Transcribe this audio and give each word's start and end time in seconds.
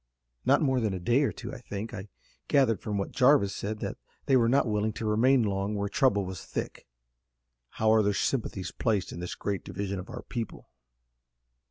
"Not 0.45 0.63
more 0.63 0.79
than 0.79 0.95
a 0.95 0.99
day 0.99 1.21
or 1.21 1.31
two, 1.31 1.53
I 1.53 1.59
think. 1.59 1.93
I 1.93 2.07
gathered 2.47 2.81
from 2.81 2.97
what 2.97 3.11
Jarvis 3.11 3.55
said 3.55 3.81
that 3.81 3.99
they 4.25 4.35
were 4.35 4.49
not 4.49 4.65
willing 4.65 4.93
to 4.93 5.05
remain 5.05 5.43
long 5.43 5.75
where 5.75 5.87
trouble 5.89 6.25
was 6.25 6.43
thick." 6.43 6.87
"How 7.77 7.91
are 7.91 8.01
their 8.01 8.11
sympathies 8.15 8.71
placed 8.71 9.11
in 9.11 9.19
this 9.19 9.35
great 9.35 9.63
division 9.63 9.99
of 9.99 10.09
our 10.09 10.23
people?" 10.23 10.71